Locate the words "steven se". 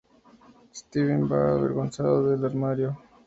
0.73-1.33